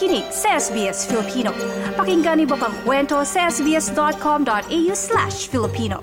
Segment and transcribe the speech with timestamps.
[0.00, 1.52] nakikinig sa SBS Filipino.
[1.92, 6.00] Pakinggan niyo pang kwento sa sbs.com.au slash Filipino.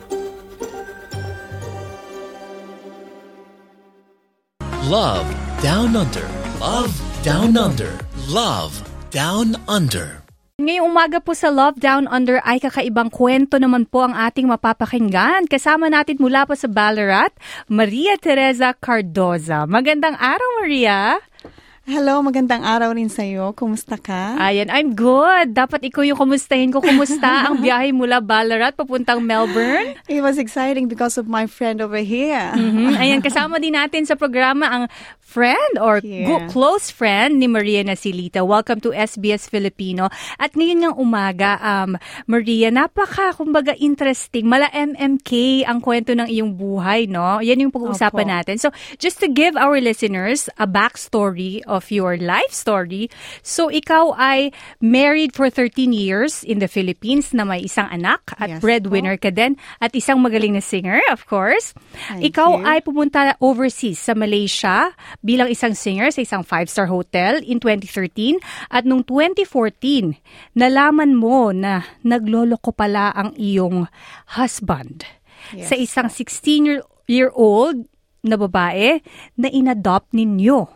[4.85, 5.25] Love
[5.65, 6.29] Down Under.
[6.61, 6.93] Love
[7.25, 7.97] Down Under.
[8.29, 10.21] Love Down Under.
[10.61, 15.49] Ngayong umaga po sa Love Down Under ay kakaibang kwento naman po ang ating mapapakinggan.
[15.49, 17.33] Kasama natin mula po sa Ballarat,
[17.65, 19.65] Maria Teresa Cardoza.
[19.65, 21.17] Magandang araw, Maria!
[21.87, 23.55] Hello, magandang araw rin sa iyo.
[23.55, 24.35] Kumusta ka?
[24.43, 25.55] Ayan, I'm good.
[25.55, 26.83] Dapat ikaw yung kumustahin ko.
[26.83, 29.95] Kumusta ang biyahe mula Ballarat papuntang Melbourne?
[30.11, 32.51] It was exciting because of my friend over here.
[32.59, 32.91] Mm-hmm.
[32.99, 34.83] Ayan, kasama din natin sa programa ang
[35.27, 36.47] friend or Yeah.
[36.47, 38.47] close friend ni Maria Nasilita.
[38.47, 40.07] Welcome to SBS Filipino.
[40.39, 41.99] At ngayon ng umaga, um,
[42.31, 44.47] Maria, napaka, kumbaga, interesting.
[44.47, 47.43] Mala MMK ang kwento ng iyong buhay, no?
[47.43, 48.33] Yan yung pag-uusapan Opo.
[48.39, 48.55] natin.
[48.55, 53.11] So, just to give our listeners a backstory of your life story.
[53.43, 58.47] So, ikaw ay married for 13 years in the Philippines na may isang anak at
[58.47, 61.75] Yes breadwinner ka din at isang magaling na singer, of course.
[62.09, 62.65] Thank ikaw you.
[62.65, 68.37] ay pumunta overseas sa Malaysia bilang isang singer sa isang five-star hotel in 2013
[68.71, 70.17] at nung 2014,
[70.57, 73.89] nalaman mo na nagloloko pala ang iyong
[74.37, 75.03] husband
[75.53, 77.87] Yes sa isang 16-year-old
[78.25, 78.99] na babae
[79.39, 80.67] na inadopt ninyo.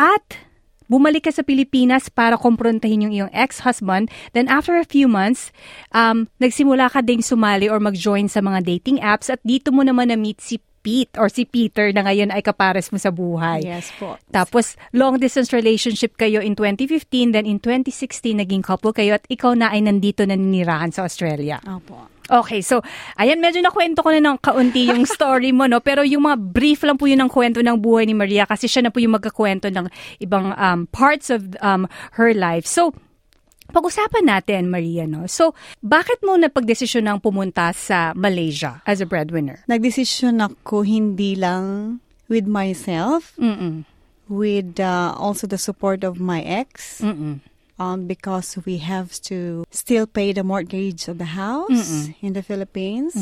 [0.00, 0.40] At
[0.88, 4.08] bumalik ka sa Pilipinas para kumprontahin yung iyong ex-husband.
[4.32, 5.50] Then after a few months,
[5.92, 10.12] um, nagsimula ka ding sumali or mag-join sa mga dating apps at dito mo naman
[10.12, 13.64] na-meet si Pete or si Peter na ngayon ay kapares mo sa buhay.
[13.64, 14.20] Yes po.
[14.28, 19.56] Tapos, long distance relationship kayo in 2015, then in 2016, naging couple kayo at ikaw
[19.56, 21.64] na ay nandito na ninirahan sa Australia.
[21.64, 22.12] Opo.
[22.24, 22.80] Okay, so,
[23.20, 25.84] ayan, medyo nakwento ko na ng kaunti yung story mo, no?
[25.84, 28.88] Pero yung mga brief lang po yun ng kwento ng buhay ni Maria kasi siya
[28.88, 29.88] na po yung magkakwento ng
[30.24, 31.84] ibang um, parts of um,
[32.16, 32.64] her life.
[32.64, 32.96] So,
[33.72, 35.24] pag-usapan natin, Maria, no?
[35.26, 39.64] So, bakit mo napagdesisyon ng pumunta sa Malaysia as a breadwinner?
[39.70, 41.98] Nagdesisyon ako hindi lang
[42.28, 43.84] with myself, Mm-mm.
[44.28, 47.00] with uh, also the support of my ex.
[47.00, 47.40] Mm-mm.
[47.74, 53.18] Um, because we have to still pay the mortgage of the house in the Philippines.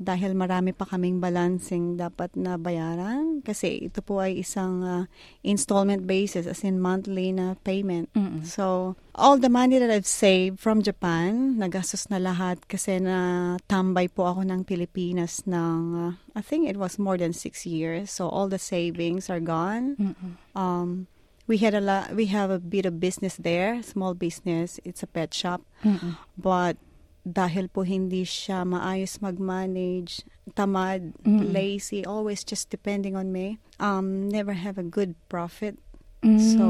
[0.00, 3.44] Dahil marami pa kaming balancing dapat na bayaran.
[3.44, 5.04] Kasi ito po ay isang uh,
[5.44, 8.08] installment basis, as in monthly na payment.
[8.48, 14.08] So, all the money that I've saved from Japan, nagastos na lahat kasi na tambay
[14.08, 18.08] po ako ng Pilipinas ng, uh, I think it was more than six years.
[18.08, 20.00] So, all the savings are gone.
[20.56, 21.12] Um,
[21.44, 24.80] we had a lot, we have a bit of business there, small business.
[24.80, 25.60] It's a pet shop.
[26.40, 26.80] But
[27.26, 30.24] dahil po hindi siya maayos mag-manage,
[30.56, 31.12] tamad,
[31.52, 35.76] lazy, always just depending on me, um, never have a good profit.
[36.54, 36.64] So,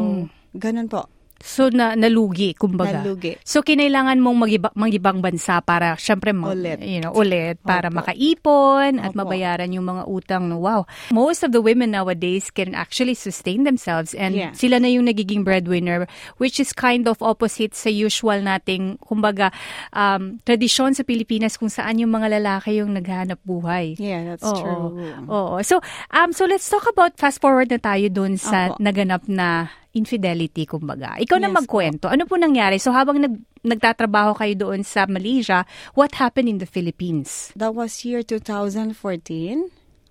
[0.54, 1.06] ganun po.
[1.40, 3.00] So, na, nalugi, kumbaga.
[3.00, 3.40] Nalugi.
[3.48, 6.84] So, kinailangan mong magiba, magibang bansa para, syempre, mag, Ulit.
[6.84, 7.96] You know, ulit, para Opo.
[8.04, 9.24] makaipon at Opo.
[9.24, 10.52] mabayaran yung mga utang.
[10.52, 10.84] Wow.
[11.08, 14.52] Most of the women nowadays can actually sustain themselves and Yeah.
[14.52, 16.04] sila na yung nagiging breadwinner,
[16.36, 19.48] which is kind of opposite sa usual nating, kumbaga,
[19.96, 23.96] um, tradisyon sa Pilipinas kung saan yung mga lalaki yung naghahanap buhay.
[23.96, 24.60] Yeah, that's Oo.
[24.60, 24.86] true.
[25.24, 25.56] Oo.
[25.64, 25.80] So,
[26.12, 28.84] um, so let's talk about, fast forward na tayo dun sa Opo.
[28.84, 31.18] naganap na infidelity, kumbaga.
[31.18, 32.06] Ikaw na Yes magkwento.
[32.06, 32.78] Ano po nangyari?
[32.78, 33.34] So, habang nag,
[33.66, 35.66] nagtatrabaho kayo doon sa Malaysia,
[35.98, 37.50] what happened in the Philippines?
[37.58, 38.94] That was year 2014.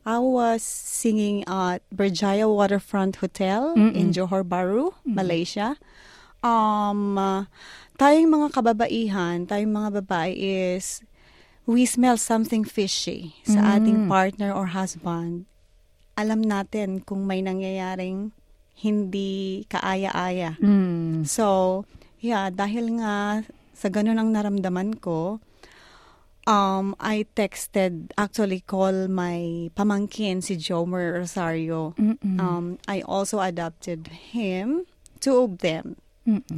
[0.09, 5.77] I was singing at Berjaya Waterfront Hotel in Johor Bahru, Malaysia.
[6.39, 7.45] Um, uh,
[7.99, 11.03] tayong mga kababaihan, tayong mga babae is
[11.67, 15.45] we smell something fishy sa ating partner or husband.
[16.17, 18.31] Alam natin kung may nangyayaring
[18.79, 20.55] hindi kaaya-aya.
[20.59, 21.27] Mm.
[21.27, 21.83] So,
[22.23, 23.43] yeah, dahil nga
[23.75, 25.39] sa ganun ang naramdaman ko,
[26.47, 31.95] um, I texted, actually call my pamangkin, si Jomer Rosario.
[32.39, 34.87] Um, I also adopted him,
[35.19, 35.95] two of them,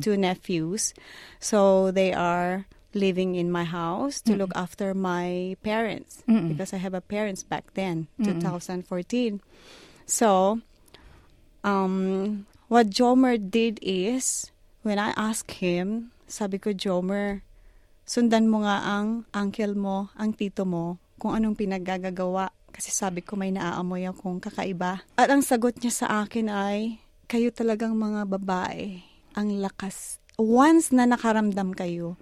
[0.01, 0.93] two nephews.
[1.41, 6.93] So, they are living in my house to look after my parents because I have
[6.93, 9.39] a parents back then, 2014.
[10.05, 10.59] So,
[11.63, 14.51] um, what Jomer did is,
[14.83, 17.43] when I asked him, sabi ko, Jomer,
[18.05, 22.49] sundan mo nga ang uncle mo, ang tito mo, kung anong pinaggagawa.
[22.71, 25.03] Kasi sabi ko may naaamoy akong kakaiba.
[25.19, 29.03] At ang sagot niya sa akin ay, kayo talagang mga babae,
[29.35, 30.23] ang lakas.
[30.39, 32.15] Once na nakaramdam kayo,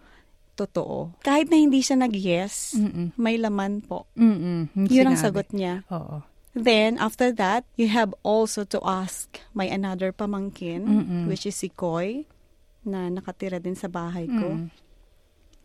[0.57, 1.15] totoo.
[1.23, 2.75] Kahit na hindi siya nag-yes,
[3.15, 4.09] may laman po.
[4.19, 4.73] Mm-mm.
[4.89, 5.87] Yun ang sagot niya.
[5.87, 6.19] Oo.
[6.51, 10.81] Then, after that, you have also to ask my another pamangkin,
[11.25, 12.25] which is si Koy.
[12.79, 14.67] na nakatira din sa bahay ko, Mm.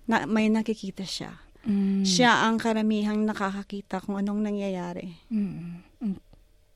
[0.05, 1.31] na may nakikita siya.
[1.63, 2.03] Mm.
[2.03, 5.15] Siya ang karamihang nakakakita kung anong nangyayari.
[5.31, 6.19] Mm.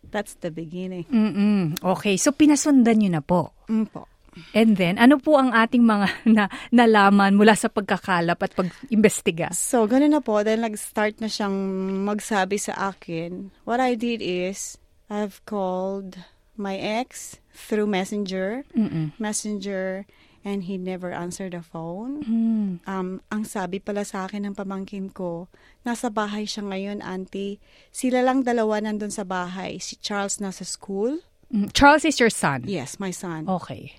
[0.08, 1.04] That's the beginning.
[1.10, 1.76] Mm-mm.
[1.84, 3.52] Okay, so pinasundan niyo na po.
[3.68, 4.08] Mm po.
[4.54, 6.06] And then, ano po ang ating mga
[6.36, 9.52] na, nalaman mula sa pagkakalap at pag-imbestiga?
[9.54, 10.40] So, ganun na po.
[10.42, 11.56] Then, nag-start na siyang
[12.04, 13.50] magsabi sa akin.
[13.68, 14.76] What I did is,
[15.08, 16.20] I've called
[16.58, 18.66] my ex through Messenger.
[18.76, 19.14] Mm-mm.
[19.16, 20.04] Messenger,
[20.44, 22.22] and he never answered the phone.
[22.22, 22.70] Mm.
[22.86, 25.48] Um, ang sabi pala sa akin ng pamangkin ko,
[25.82, 27.58] nasa bahay siya ngayon, auntie.
[27.90, 29.76] Sila lang dalawa nandun sa bahay.
[29.82, 31.20] Si Charles nasa school.
[31.52, 31.72] Mm.
[31.72, 32.64] Charles is your son?
[32.66, 33.48] Yes, my son.
[33.48, 33.92] Okay.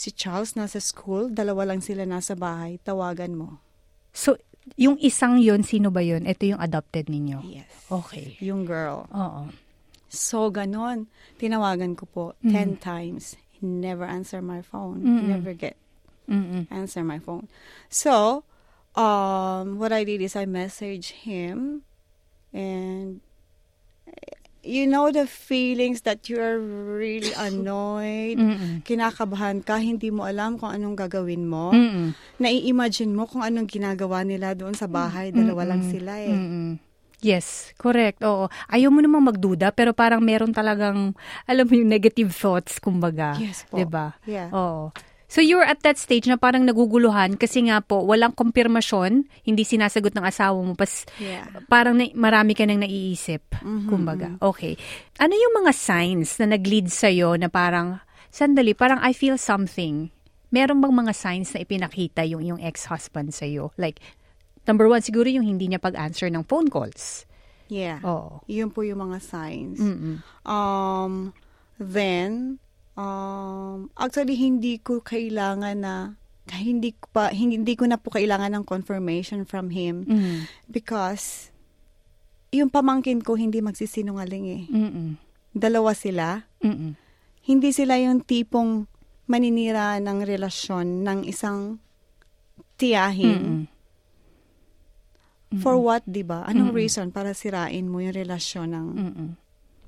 [0.00, 1.28] Si Charles nasa school.
[1.28, 2.80] Dalawa lang sila nasa bahay.
[2.80, 3.60] Tawagan mo.
[4.16, 4.40] So,
[4.80, 6.24] yung isang yon sino ba yun?
[6.24, 7.44] Ito yung adopted ninyo?
[7.44, 7.68] Yes.
[7.92, 8.40] Okay.
[8.40, 9.04] Yung girl.
[9.12, 9.52] Oo.
[10.08, 11.04] So, ganon.
[11.36, 12.80] Tinawagan ko po Mm.
[12.80, 13.36] 10 times.
[13.52, 15.04] He never answer my phone.
[15.04, 15.28] Mm-mm.
[15.28, 15.76] never get
[16.24, 16.64] Mm-mm.
[16.72, 17.44] answer my phone.
[17.92, 18.42] So,
[18.96, 21.84] um, what I did is I messaged him,
[22.56, 23.20] and
[24.62, 26.58] you know the feelings that you are
[26.96, 28.84] really annoyed, Mm-mm.
[28.84, 31.72] kinakabahan ka, hindi mo alam kung anong gagawin mo.
[31.72, 32.12] Mm-mm.
[32.40, 35.32] Nai-imagine mo kung anong ginagawa nila doon sa bahay.
[35.32, 35.92] Dalawa lang Mm-mm.
[35.92, 36.32] sila eh.
[36.32, 36.70] Mm-mm.
[37.20, 38.24] Yes, correct.
[38.24, 38.48] Oo.
[38.72, 41.12] Ayaw mo namang magduda, pero parang meron talagang,
[41.44, 43.36] alam mo yung negative thoughts, kumbaga.
[43.36, 43.68] Yes.
[43.68, 44.16] 'Di ba?
[44.24, 44.48] Yeah.
[44.56, 44.88] Oo.
[45.30, 50.10] So you're at that stage na parang naguguluhan kasi nga po, walang kumpirmasyon, hindi sinasagot
[50.10, 51.46] ng asawa mo, pas Yeah.
[51.70, 53.46] parang na, marami ka nang naiisip,
[53.86, 54.34] kumbaga.
[54.42, 54.74] Okay.
[55.22, 58.02] Ano yung mga signs na nag-lead sa'yo na parang,
[58.34, 60.10] sandali, parang I feel something.
[60.50, 63.70] Meron bang mga signs na ipinakita yung yung ex-husband sa'yo?
[63.78, 64.02] Like,
[64.66, 67.22] number one, siguro yung hindi niya pag-answer ng phone calls.
[67.70, 68.02] Yeah.
[68.02, 68.42] Oo.
[68.50, 69.78] Yun po yung mga signs.
[69.78, 70.26] Mm-mm.
[70.42, 71.30] Um,
[71.78, 72.58] then,
[73.00, 75.94] um, actually, hindi ko kailangan na,
[76.52, 80.50] hindi ko pa, hindi ko na po kailangan ng confirmation from him Mm.
[80.66, 81.48] because
[82.50, 84.62] yung pamangkin ko hindi magsisinungaling eh.
[84.66, 85.08] Mm-mm.
[85.54, 86.42] Dalawa sila.
[86.60, 86.98] Mm-mm.
[87.46, 88.90] Hindi sila yung tipong
[89.30, 91.78] maninira ng relasyon ng isang
[92.74, 93.38] tiyahin.
[93.38, 93.62] Mm-mm.
[95.62, 96.46] For what, di ba?
[96.46, 96.82] Anong Mm-mm.
[96.82, 99.30] reason para sirain mo yung relasyon ng Mm-mm.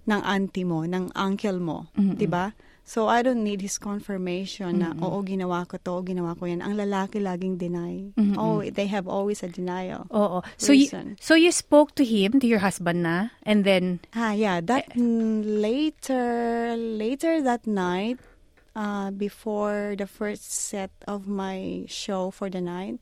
[0.03, 2.15] ng auntie mo, ng uncle mo, Mm-mm.
[2.15, 2.55] 'di ba?
[2.83, 5.07] So I don't need his confirmation na Mm-mm.
[5.07, 6.61] oo ginawa ko to, ginawa ko 'yan.
[6.67, 8.11] Ang lalaki laging deny.
[8.19, 8.35] Mm-mm.
[8.35, 10.11] Oh, they have always a denial.
[10.11, 10.43] Oo.
[10.59, 10.91] So, you,
[11.23, 15.47] so you spoke to him, to your husband na, and then, Ah, yeah, that mm,
[15.47, 18.19] later later that night
[18.75, 22.99] uh before the first set of my show for the night,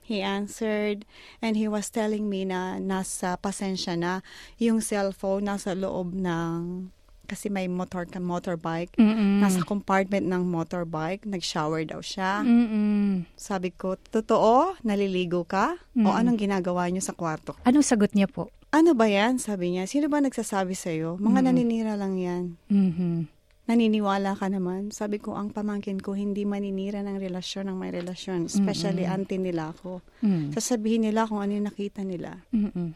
[0.00, 1.04] he answered
[1.44, 4.24] and he was telling me na nasa pasensya na
[4.56, 6.88] yung cellphone nasa loob ng
[7.30, 9.38] kasi may motor motorbike Mm-mm.
[9.38, 13.30] nasa compartment ng motorbike nag-shower daw siya Mm-mm.
[13.38, 16.18] sabi ko totoo naliligo ka o Mm.
[16.18, 18.50] anong ginagawa niyo sa kwarto Anong sagot niya po?
[18.74, 21.46] ano ba yan sabi niya sino ba nagsasabi sa mga Mm.
[21.46, 23.30] naninira lang yan Mhm.
[23.66, 28.46] naniniwala ka naman sabi ko ang pamangkin ko hindi maninira ng relasyon ng may relasyon
[28.46, 30.50] especially auntie nila ako Mm.
[30.50, 32.94] sasabihin nila kung ano yung nakita nila Mm-mm.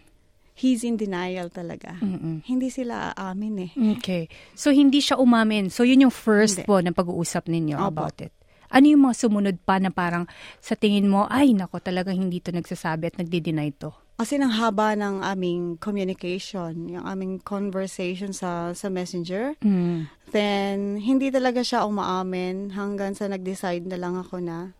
[0.54, 1.98] He's in denial talaga.
[1.98, 2.46] Mm-mm.
[2.46, 3.70] Hindi sila aamin eh.
[3.98, 4.30] Okay.
[4.54, 5.68] So, hindi siya umamin.
[5.68, 6.66] So, yun yung first Hindi.
[6.70, 7.90] po na pag-uusap ninyo Opo.
[7.90, 8.30] about it.
[8.70, 10.26] Ano yung mga sumunod pa na parang
[10.58, 13.90] sa tingin mo, ay, nako, talagang hindi to nagsasabi at nagdi-deny to?
[14.14, 20.06] Kasi nang haba ng aming communication, yung aming conversation sa sa messenger, Mm.
[20.30, 24.70] then hindi talaga siya umaamin hanggang sa nag-decide na lang ako na,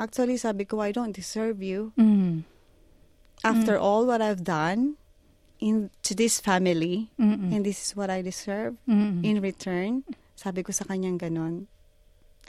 [0.00, 1.92] actually sabi ko, I don't deserve you.
[2.00, 2.48] Mm.
[3.44, 4.96] After all what I've done
[5.62, 7.54] in to this family, Mm-mm.
[7.54, 9.22] and this is what I deserve Mm-mm.
[9.22, 10.02] in return,
[10.34, 11.70] sabi ko sa kanyang ganon,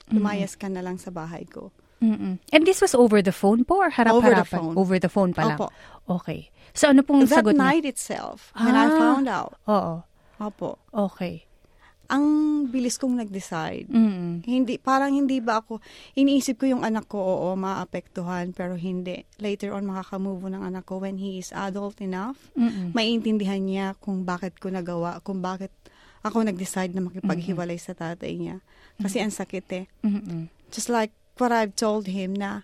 [0.09, 1.69] lumayas ka na lang sa bahay ko.
[2.01, 2.41] Mm-mm.
[2.51, 4.17] And this was over the phone po or harap-harapan?
[4.17, 4.73] Over the phone.
[4.75, 5.57] Over the phone pa lang?
[5.61, 5.67] Opo.
[6.09, 6.49] Okay.
[6.73, 7.63] So, ano pong That sagot niya?
[7.69, 8.97] night itself, when I Ah.
[8.97, 10.03] found out, Oo.
[10.41, 11.45] opo, Okay.
[12.11, 12.25] Ang
[12.67, 13.87] bilis kong nag-decide.
[13.87, 14.43] Mm.
[14.43, 15.79] Hindi, parang hindi ba ako,
[16.19, 19.23] iniisip ko yung anak ko, oo, maapektuhan, pero hindi.
[19.39, 22.51] Later on, makakamove ng anak ko when he is adult enough.
[22.59, 22.91] Mm-mm.
[22.91, 25.71] Maintindihan niya kung bakit ko nagawa, kung bakit
[26.23, 28.57] ako nag-decide na makipaghiwalay sa tatay niya.
[28.99, 29.85] Kasi ang sakit eh.
[30.03, 30.47] Mm-mm.
[30.71, 32.63] Just like what I've told him na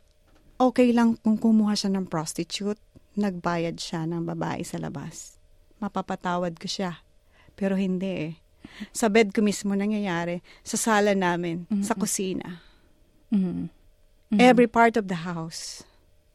[0.60, 2.80] okay lang kung kumuha siya ng prostitute,
[3.20, 5.36] nagbayad siya ng babae sa labas.
[5.84, 7.04] Mapapatawad ko siya.
[7.60, 8.34] Pero hindi eh.
[8.96, 12.64] Sa bed ko mismo nangyayari, sa sala namin, sa kusina.
[13.30, 13.70] Mm-mm.
[14.38, 15.84] Every part of the house.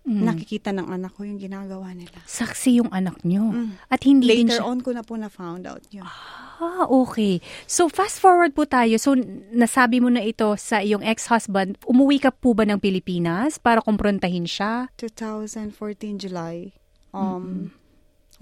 [0.05, 2.21] nakikita ng anak ko yung ginagawa nila.
[2.29, 3.73] Saksi yung anak nyo.
[3.89, 4.69] At hindi din Later siya...
[4.69, 6.05] on ko na po na found out yun.
[6.05, 7.41] Ah, okay.
[7.65, 9.01] So, fast forward po tayo.
[9.01, 9.17] So,
[9.51, 11.81] nasabi mo na ito sa iyong ex-husband.
[11.89, 14.93] Umuwi ka po ba ng Pilipinas para kumprontahin siya?
[15.01, 16.77] 2014 July.
[17.17, 17.73] Um,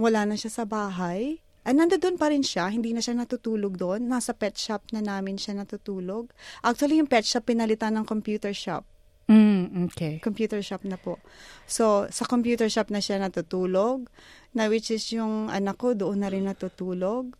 [0.02, 1.38] Wala na siya sa bahay.
[1.62, 2.66] Ay, nandoon pa rin siya.
[2.66, 4.10] Hindi na siya natutulog doon.
[4.10, 6.34] Nasa pet shop na namin siya natutulog.
[6.66, 8.82] Actually, yung pet shop pinalitan ng computer shop.
[9.30, 10.18] Mm, okay.
[10.18, 11.22] Computer shop na po.
[11.70, 14.10] So, sa computer shop na siya natutulog.
[14.58, 17.30] Na which is yung anak ko, doon na rin natutulog.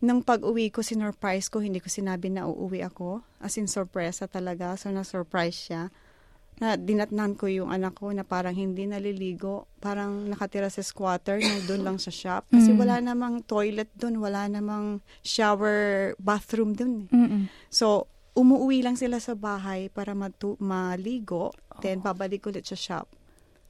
[0.00, 3.20] Nang pag-uwi ko, sinurprise ko, hindi ko sinabi na uuwi ako.
[3.44, 4.72] As in, sorpresa talaga.
[4.80, 5.92] So, na-surprise siya.
[6.60, 9.64] Na dinatnan ko yung anak ko na parang hindi naliligo.
[9.80, 12.52] Parang nakatira sa squatter na doon lang sa shop.
[12.52, 14.20] Kasi wala namang toilet doon.
[14.20, 17.08] Wala namang shower, bathroom doon.
[17.08, 17.42] Mm-mm.
[17.72, 18.04] So,
[18.36, 21.50] umuwi lang sila sa bahay para matu- maligo.
[21.80, 23.08] Then, babalik ulit sa shop.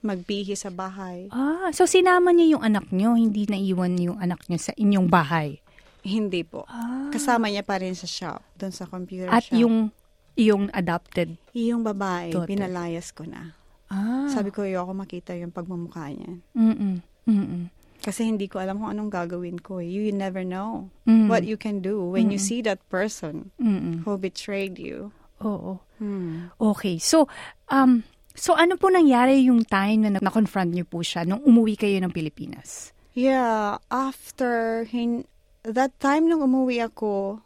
[0.01, 1.29] Magbihi sa bahay.
[1.29, 5.61] Ah, so sinama niya yung anak nyo, hindi naiwan yung anak nyo sa inyong bahay.
[6.01, 6.65] Hindi po.
[7.13, 9.61] Kasama niya pa rin sa shop, doon sa computer At shop.
[9.61, 9.93] yung
[10.41, 11.37] yung adopted.
[11.53, 12.49] yung babae, Daughter.
[12.49, 13.53] pinalayas ko na.
[13.87, 14.31] Ah.
[14.31, 16.33] Sabi ko, ayoko makita yung pagmumukha niya.
[16.55, 17.03] Mm-mm.
[17.27, 17.63] Mm-mm.
[18.01, 19.77] Kasi hindi ko alam kung anong gagawin ko.
[19.77, 19.85] eh.
[19.85, 21.29] You never know Mm.
[21.29, 24.01] what you can do when you see that person Mm-mm.
[24.03, 25.13] who betrayed you.
[25.43, 25.85] Oo.
[25.99, 26.49] Hmm.
[26.57, 26.97] Okay.
[26.97, 27.29] So,
[27.67, 28.01] um,
[28.33, 32.09] so ano po nangyari yung time na na-confront niyo po siya nung umuwi kayo ng
[32.09, 32.97] Pilipinas?
[33.13, 35.27] Yeah, after hin
[35.61, 37.43] that time nung umuwi ako,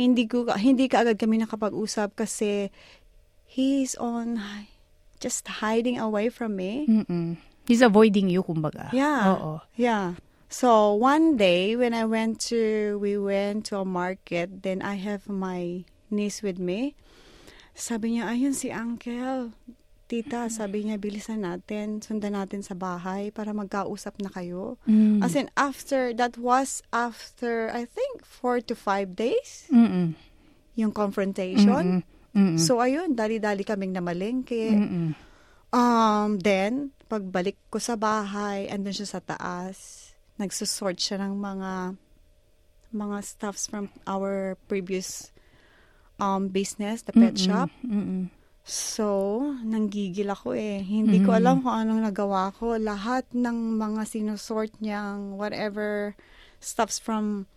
[0.00, 2.72] hindi ko hindi kaagad kami nakapag-usap kasi
[3.44, 4.40] he's on
[5.20, 6.88] just hiding away from me.
[6.88, 7.36] Mm-mm.
[7.68, 8.88] He's avoiding you, kumbaga.
[8.96, 9.36] Yeah.
[9.36, 9.60] Oo.
[9.76, 10.16] Yeah.
[10.48, 15.28] So one day when I went to we went to a market, then I have
[15.28, 16.96] my niece with me.
[17.76, 19.54] Sabi niya, ayun si Uncle.
[20.10, 24.74] Tita, sabi niya, bilisan natin, sundan natin sa bahay para magkausap na kayo.
[24.90, 25.22] Mm.
[25.22, 30.18] As in, after, that was after, I think, four to five days, Mm-mm.
[30.74, 32.02] yung confrontation.
[32.34, 32.58] Mm-mm.
[32.58, 34.74] So, ayun, dali-dali kaming namalengke.
[34.74, 35.14] Mm-mm.
[35.70, 40.10] Um, then, pagbalik ko sa bahay, andun siya sa taas.
[40.42, 41.72] Nagsusort siya ng mga
[42.90, 45.30] mga stuffs from our previous
[46.18, 47.70] um, business, the pet shop.
[47.86, 48.26] Mm-mm.
[48.62, 50.84] So, nanggigil ako eh.
[50.84, 52.76] Hindi ko alam kung anong nagawa ko.
[52.76, 56.14] Lahat ng mga sinusort niyang whatever
[56.60, 57.48] stuffs from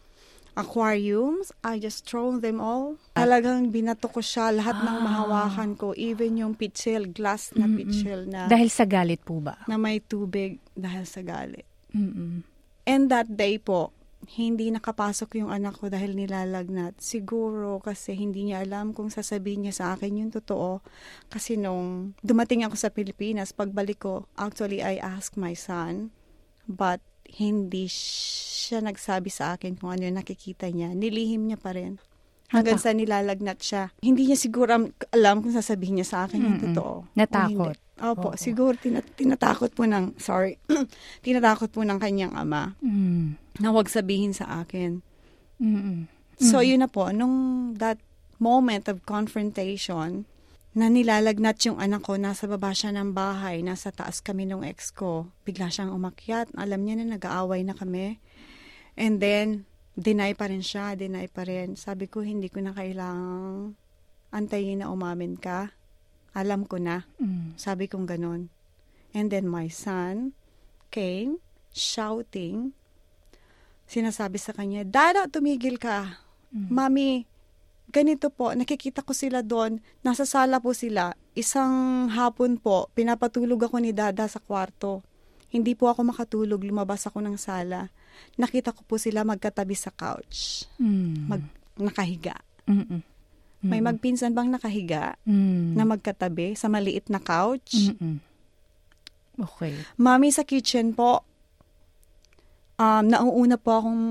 [0.53, 2.97] aquariums, I just throw them all.
[3.17, 8.45] Talagang binato ko siya, lahat ng mahawakan ko, even yung pitchel, glass na pitchel na,
[8.45, 9.65] Dahil sa galit po ba?
[9.65, 11.65] na may tubig dahil sa galit.
[11.93, 12.45] Mm-mm.
[12.85, 13.93] And that day po,
[14.25, 16.97] hindi nakapasok yung anak ko dahil nilalagnat.
[16.97, 20.79] Siguro kasi hindi niya alam kung sasabihin niya sa akin yung totoo.
[21.27, 26.15] Kasi nung dumating ako sa Pilipinas, pagbalik ko, actually I asked my son,
[26.65, 30.93] but hindi siya nagsabi sa akin kung ano yung nakikita niya.
[30.93, 31.99] Nilihim niya pa rin.
[32.47, 33.89] Hanggang sa nilalagnat siya.
[33.97, 36.65] Hindi niya siguro am- alam kung sasabihin niya sa akin yung Mm-mm.
[36.77, 36.95] totoo.
[37.17, 37.77] Natakot.
[37.97, 38.37] Opo, Oo.
[38.37, 40.61] siguro tina- tinatakot po ng, sorry,
[41.25, 43.41] tinatakot po ng kanyang ama Mm.
[43.61, 45.03] Na wag sabihin sa akin.
[45.61, 46.09] Mm-mm.
[46.41, 48.01] So, yun na po, nung that
[48.41, 50.25] moment of confrontation,
[50.73, 54.89] na nilalagnat yung anak ko, nasa baba siya ng bahay, nasa taas kami nung ex
[54.89, 58.17] ko, bigla siyang umakyat, alam niya na nag-aaway na kami.
[58.97, 61.77] And then, deny pa rin siya, deny pa rin.
[61.77, 63.77] Sabi ko, hindi ko na kailangang
[64.33, 65.69] antayin na umamin ka.
[66.33, 67.05] Alam ko na.
[67.21, 67.53] Mm.
[67.53, 68.49] Sabi kong ganun.
[69.13, 70.33] And then my son
[70.89, 71.37] came
[71.69, 72.73] shouting.
[73.93, 76.17] Sinasabi sa kanya, Dada, tumigil ka.
[76.49, 77.29] Mami,
[77.89, 81.13] ganito po, nakikita ko sila doon, nasa sala po sila.
[81.33, 85.05] Isang hapon po, pinapatulog ako ni Dada sa kwarto.
[85.49, 87.93] Hindi po ako makatulog, lumabas ako ng sala.
[88.33, 91.29] Nakita ko po sila magkatabi sa couch, Mm.
[91.29, 91.43] mag,
[91.77, 92.37] nakahiga.
[92.65, 93.01] Mm-mm.
[93.61, 95.77] May magpinsan bang nakahiga Mm.
[95.77, 97.93] na magkatabi sa maliit na couch?
[97.93, 98.17] Mm-mm.
[99.37, 99.73] Okay.
[99.97, 101.25] Mami, sa kitchen po,
[102.77, 104.03] um, nauuna po akong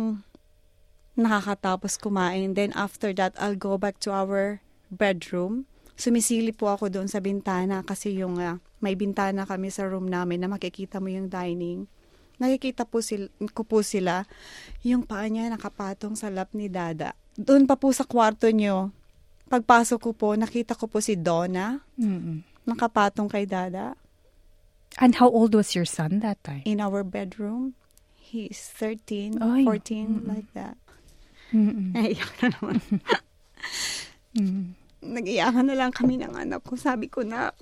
[1.16, 2.56] nakakatapos kumain.
[2.56, 5.68] Then after that, I'll go back to our bedroom.
[5.92, 10.40] Sumisili po ako doon sa bintana kasi yung ah, may bintana kami sa room namin
[10.42, 11.86] na makikita mo yung dining.
[12.40, 14.26] Nakikita po sila, ko po sila,
[14.82, 17.14] yung paa niya nakapatong sa lap ni Dada.
[17.38, 18.90] Doon pa po sa kwarto niyo,
[19.46, 22.42] pagpasok ko po, nakita ko po si Donna, Mm-mm.
[22.66, 23.94] nakapatong kay Dada.
[24.98, 26.66] And how old was your son that time?
[26.66, 27.78] in our bedroom.
[28.32, 29.68] He's 13, Ay.
[29.68, 30.80] 14, like that.
[31.52, 31.92] Mm-mm.
[31.96, 32.76] Naiyak na naman.
[34.32, 34.72] Mm.
[35.04, 36.72] Nag-iyakan na lang kami ng anak ko.
[36.72, 37.52] Sabi ko na,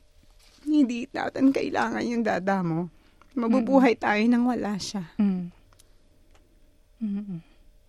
[0.63, 2.87] hindi natin kailangan yung dada mo.
[3.35, 5.03] Mabubuhay tayo nang wala siya.
[5.19, 5.51] Mm.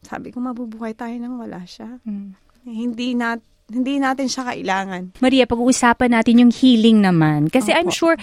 [0.01, 2.01] Sabi ko, mabubuhay tayo nang wala siya.
[2.01, 2.33] Mm.
[2.65, 5.21] Hindi nat hindi natin siya kailangan.
[5.23, 7.47] Maria, pag-uusapan natin yung healing naman.
[7.47, 7.95] Kasi I'm Opo.
[7.95, 8.15] sure,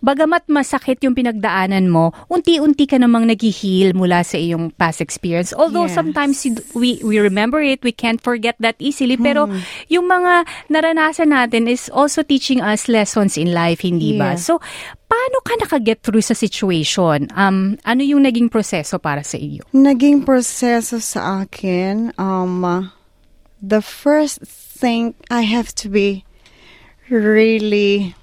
[0.00, 5.52] bagamat masakit yung pinagdaanan mo, unti-unti ka namang nag-heal mula sa iyong past experience.
[5.52, 5.96] Although Yes.
[5.96, 9.16] sometimes we, we remember it, we can't forget that easily.
[9.16, 9.60] Pero Hmm.
[9.88, 14.36] yung mga naranasan natin is also teaching us lessons in life, hindi ba?
[14.36, 14.48] Yes.
[14.48, 14.58] So,
[15.06, 17.28] paano ka nakaget through sa situation?
[17.36, 19.64] Um, ano yung naging proseso para sa iyo?
[19.76, 22.88] Naging proseso sa akin, um,
[23.60, 26.24] the first thing I have to be
[27.10, 28.14] really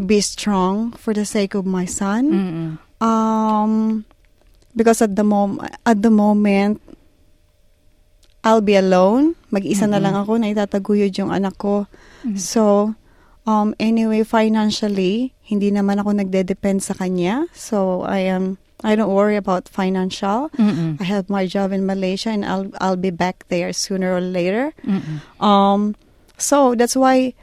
[0.00, 2.78] be strong for the sake of my son.
[3.00, 4.04] Um,
[4.76, 6.80] because at the mom at the moment,
[8.44, 9.36] I'll be alone.
[9.52, 11.84] Mag-isa na lang ako na itataguyod yung anak ko.
[12.36, 12.94] So,
[13.44, 17.48] um, anyway, financially, hindi naman ako nagde-depend sa kanya.
[17.52, 20.48] So, I am, I don't worry about financial.
[20.56, 20.96] Mm-mm.
[21.00, 24.72] I have my job in Malaysia and I'll, I'll be back there sooner or later.
[24.88, 25.20] Mm-mm.
[25.36, 25.96] Um,
[26.40, 27.36] so that's why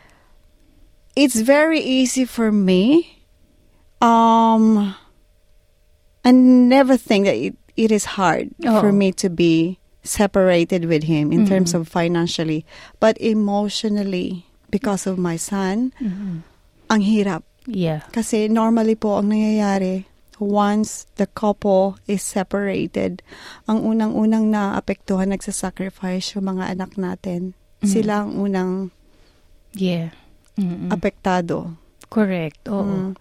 [1.18, 3.18] it's very easy for me.
[3.98, 4.94] Um,
[6.22, 8.94] I never think that it, it is hard for Oo.
[8.94, 12.64] me to be separated with him in terms of financially,
[13.02, 16.46] but emotionally because of my son, Mhm.
[16.88, 17.44] ang hirap.
[17.68, 18.08] Yeah.
[18.16, 20.06] Kasi normally po ang nangyayari,
[20.40, 23.20] once the couple is separated,
[23.68, 27.58] ang unang-unang naapektuhan, nagsasacrifice yung mga anak natin.
[27.84, 28.94] Sila ang unang
[29.76, 30.16] Yeah.
[30.58, 30.90] Mm-mm.
[30.90, 31.78] apektado.
[32.10, 32.68] Correct.
[32.68, 33.14] Oo.
[33.14, 33.16] Mm.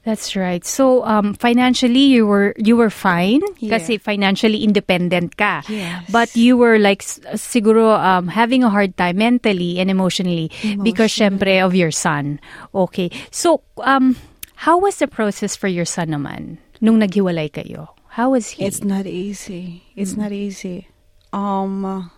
[0.00, 0.64] That's right.
[0.64, 3.76] So, um, financially, you were you were fine Yeah.
[3.76, 5.60] kasi financially independent ka.
[5.68, 6.08] Yes.
[6.08, 7.04] But you were like
[7.36, 10.48] siguro um, having a hard time mentally and emotionally,
[10.80, 12.40] because syempre of your son.
[12.72, 13.12] Okay.
[13.28, 14.16] So, um,
[14.64, 17.92] how was the process for your son naman nung naghiwalay kayo?
[18.16, 18.64] How was he?
[18.64, 19.84] It's not easy.
[20.00, 20.88] It's not easy.
[21.36, 22.08] Um,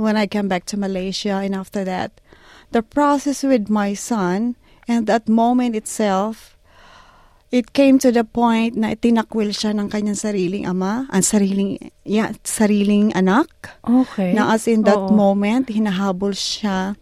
[0.00, 2.16] when I came back to Malaysia and after that,
[2.70, 4.56] the process with my son
[4.86, 6.56] and that moment itself,
[7.50, 12.30] it came to the point na tinakwil siya ng kanyang sariling ama, ang sariling, yeah,
[12.46, 13.50] sariling anak.
[13.82, 14.34] okay.
[14.34, 15.10] Na as in that Oo.
[15.10, 16.94] moment, hinahabol siya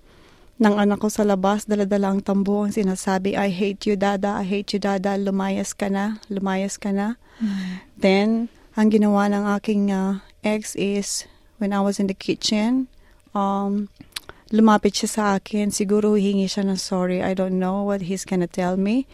[0.58, 4.44] ng anak ko sa labas, daladala ang tambo, ang sinasabi, I hate you, dada, I
[4.44, 7.14] hate you, dada, lumayas ka na, lumayas ka na.
[7.94, 11.30] Then, ang ginawa ng aking uh, ex is,
[11.62, 12.90] when I was in the kitchen,
[13.38, 13.86] um,
[14.50, 18.48] lumapit siya sa akin, siguro hingi siya ng sorry, I don't know what he's gonna
[18.48, 19.04] tell me,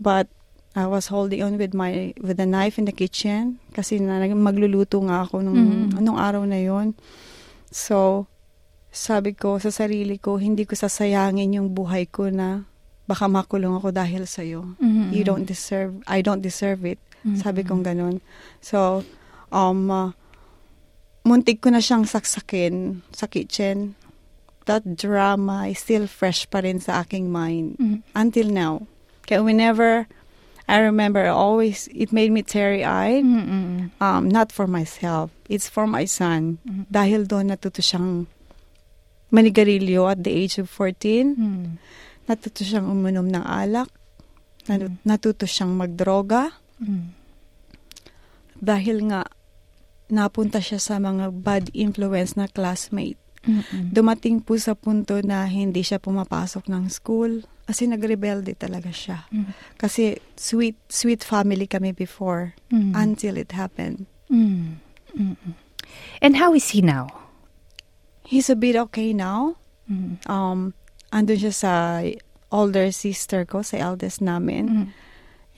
[0.00, 0.26] but
[0.72, 5.04] I was holding on with my with a knife in the kitchen kasi na, magluluto
[5.04, 6.96] nga ako nung, nung araw na yon.
[7.68, 8.26] So,
[8.88, 12.64] sabi ko sa sarili ko, hindi ko sasayangin yung buhay ko na
[13.04, 14.76] baka makulong ako dahil sa'yo.
[14.80, 15.12] Mhm.
[15.12, 16.98] You don't deserve, I don't deserve it.
[17.38, 18.18] Sabi kong ganun.
[18.58, 19.06] So,
[19.54, 20.10] um, uh,
[21.22, 23.94] muntik ko na siyang saksakin sa kitchen.
[24.64, 27.98] That drama is still fresh pa rin sa aking mind Mhm.
[28.14, 28.86] until now.
[29.22, 30.06] Kaya whenever
[30.64, 33.26] I remember, always, it made me teary-eyed.
[33.26, 33.90] Mm-mm.
[33.98, 35.34] Um, not for myself.
[35.50, 36.62] It's for my son.
[36.86, 38.30] Dahil doon natuto siyang
[39.28, 41.34] manigarilyo at the age of 14.
[41.34, 41.66] Mm.
[42.30, 43.90] Natuto siyang uminom ng alak.
[44.70, 46.54] Natu- Natuto siyang magdroga.
[46.78, 47.10] Mm.
[48.54, 49.26] Dahil nga,
[50.06, 53.18] napunta siya sa mga bad influence na classmate.
[53.42, 53.90] Mm-mm.
[53.90, 57.42] Dumating po sa punto na hindi siya pumapasok ng school.
[57.62, 59.26] Kasi nagrebelde talaga siya.
[59.30, 59.54] Mm.
[59.78, 62.54] Kasi sweet, sweet family kami before.
[62.70, 62.92] Mm.
[62.94, 64.06] Until it happened.
[64.30, 64.82] Mm.
[65.14, 65.54] Mm-mm.
[66.20, 67.10] And how is he now?
[68.26, 69.56] He's a bit okay now.
[69.90, 70.18] Mm.
[70.26, 70.74] Um,
[71.12, 71.72] andun siya sa
[72.50, 74.64] older sister ko, sa eldest namin.
[74.68, 74.86] Mm.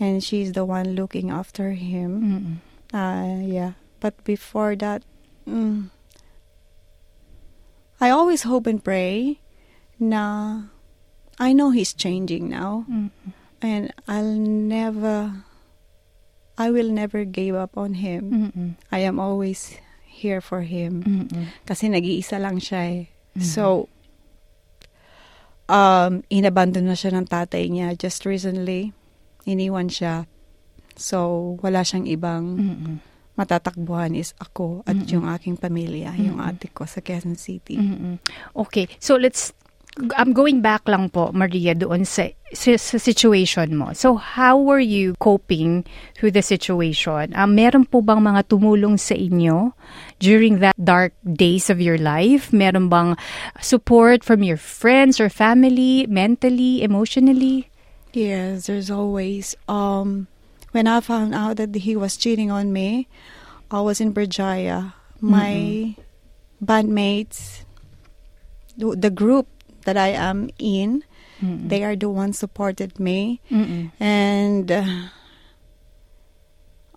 [0.00, 2.10] And she's the one looking after him.
[2.18, 2.56] Mm-mm.
[2.90, 3.72] Uh, yeah.
[4.02, 5.02] But before that,
[5.48, 5.90] mm,
[8.04, 9.40] I always hope and pray
[9.96, 10.68] na
[11.40, 12.84] I know he's changing now.
[12.84, 13.08] Mm.
[13.64, 15.32] And I'll never,
[16.60, 18.22] I will never give up on him.
[18.28, 18.70] Mm-mm.
[18.92, 21.00] I am always here for him.
[21.00, 21.48] Mm-mm.
[21.64, 23.02] Kasi nag-iisa lang siya eh.
[23.40, 23.88] So,
[25.72, 28.92] um, inabandon na siya ng tatay niya just recently.
[29.48, 30.28] Iniwan siya.
[30.92, 32.44] So, wala siyang ibang.
[33.34, 37.74] Matatakbuhan is ako at yung aking pamilya, yung ate ko sa Quezon City.
[37.78, 38.22] Mm-mm.
[38.54, 39.50] Okay, so let's
[40.18, 43.94] I'm going back lang po, Maria, doon sa, sa, sa situation mo.
[43.94, 45.86] So, how were you coping
[46.18, 47.30] through the situation?
[47.30, 49.70] Um, meron po bang mga tumulong sa inyo
[50.18, 52.50] during that dark days of your life?
[52.50, 53.14] Meron bang
[53.62, 57.70] support from your friends or family, mentally, emotionally?
[58.10, 59.54] Yes, there's always.
[59.70, 60.26] Um,
[60.74, 63.06] when I found out that he was cheating on me,
[63.70, 64.92] I was in Berjaya.
[65.22, 65.94] My
[66.58, 67.62] bandmates,
[68.76, 69.46] the, group
[69.86, 71.06] that I am in,
[71.40, 73.92] they are the ones supported me, Mm-mm.
[74.00, 75.08] and uh,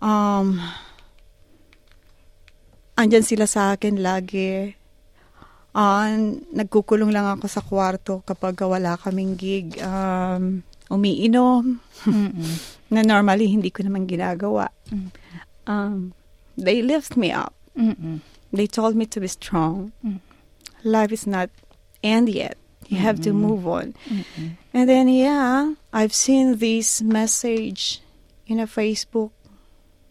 [0.04, 0.60] um,
[2.96, 4.74] andyan sila sa akin lagi.
[5.76, 6.10] Ah,
[6.52, 9.78] nagkukulong lang ako sa kwarto kapag wala kaming gig.
[9.78, 11.80] Um, umiinom.
[12.04, 12.52] Mm-mm.
[12.92, 14.72] na normally hindi ko naman ginagawa.
[15.68, 16.16] Um,
[16.56, 17.52] they lift me up.
[17.76, 18.20] Mm-mm.
[18.52, 19.92] They told me to be strong.
[20.00, 20.20] Mm.
[20.84, 21.50] Life is not
[22.02, 22.56] end yet.
[22.88, 23.92] You have to move on.
[24.08, 24.56] Mm-mm.
[24.72, 28.00] And then yeah, I've seen this message
[28.48, 29.30] in a Facebook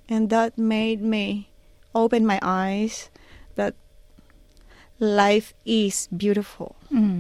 [0.08, 1.50] and that made me
[1.96, 3.10] open my eyes
[3.56, 3.74] that
[5.00, 6.76] life is beautiful.
[6.94, 7.17] Mm.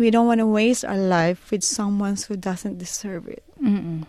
[0.00, 3.44] We don't want to waste our life with someone who doesn't deserve it.
[3.60, 4.08] Mm-mm.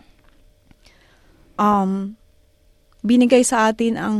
[1.62, 2.16] um,
[3.04, 4.16] binigay sa atin ang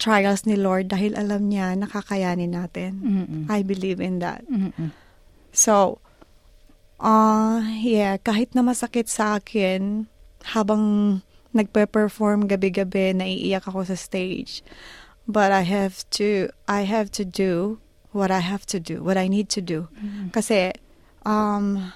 [0.00, 2.90] trials ni Lord dahil alam niya nakakayanin natin.
[2.98, 3.42] Mm-mm.
[3.46, 4.42] I believe in that.
[4.50, 4.90] Mm-mm.
[5.54, 6.02] So,
[6.98, 10.10] uh, yeah, kahit na masakit sa akin,
[10.56, 11.20] habang
[11.54, 14.64] nagpe-perform gabi-gabi, naiiyak ako sa stage.
[15.28, 17.78] But I have to, I have to do
[18.10, 19.86] what I have to do, what I need to do.
[20.34, 20.74] Kasi,
[21.24, 21.92] um,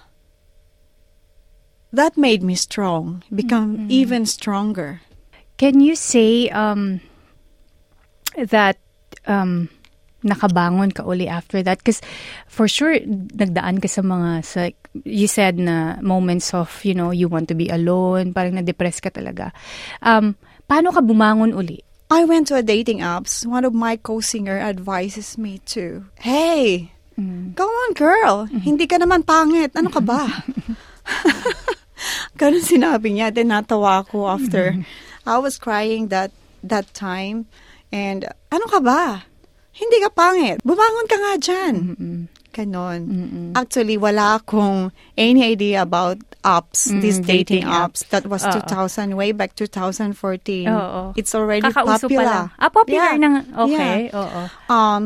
[1.93, 5.01] that made me strong, become even stronger.
[5.57, 7.01] Can you say um,
[8.37, 8.77] that
[9.27, 9.69] um,
[10.23, 11.79] nakabangon ka uli after that?
[11.79, 12.03] Because
[12.47, 14.69] for sure, nagdaan ka sa mga, sa,
[15.05, 19.09] you said na moments of, you know, you want to be alone, parang na-depress ka
[19.09, 19.53] talaga.
[20.03, 20.37] Um,
[20.69, 21.81] paano ka bumangon uli?
[22.11, 23.47] I went to a dating apps.
[23.47, 26.93] One of my co-singer advises me to, hey,
[27.53, 29.73] go on girl, hindi ka naman pangit.
[29.73, 30.27] Ano ka ba?
[32.37, 33.33] Ganun sinabi niya.
[33.33, 34.77] Then natawa ako after.
[35.25, 36.31] I was crying that
[36.63, 37.49] that time.
[37.89, 39.25] And ano ka ba?
[39.73, 40.61] Hindi ka pangit.
[40.61, 41.75] Bumangon ka nga dyan.
[42.53, 43.01] Ganon.
[43.53, 48.01] Actually, wala akong any idea about apps, Mm, these dating, dating apps.
[48.01, 48.09] apps.
[48.09, 48.65] That was Oo.
[48.65, 50.65] 2000, way back 2014.
[50.69, 51.13] Oo.
[51.17, 52.25] It's already Kakauso popular.
[52.25, 52.47] pa lang.
[52.57, 53.21] Ah, popular Yeah.
[53.21, 53.31] na.
[53.69, 54.17] Okay, Yeah.
[54.17, 54.41] oo.
[54.73, 55.03] Um,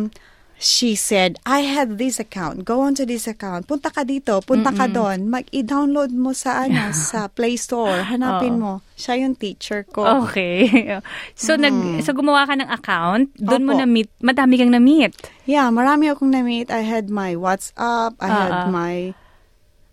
[0.61, 2.69] she said, I had this account.
[2.69, 3.65] Go on to this account.
[3.65, 4.45] Punta ka dito.
[4.45, 5.25] Punta ka doon.
[5.27, 8.05] Mag i-download mo sa ano sa Play Store.
[8.05, 8.85] Hanapin mo.
[8.93, 10.05] Siya yung teacher ko.
[10.29, 10.69] Okay.
[11.33, 13.81] So, nag, so gumawa ka ng account, doon mo Opo.
[13.81, 15.17] na-meet, madami kang na-meet.
[15.49, 16.69] Yeah, marami akong na-meet.
[16.69, 18.21] I had my WhatsApp.
[18.21, 18.69] I had Ah, ah.
[18.69, 19.17] my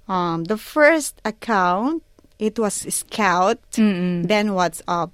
[0.06, 2.04] um the first account.
[2.38, 3.58] It was Scout.
[3.80, 4.28] Mm-mm.
[4.28, 5.10] Then WhatsApp.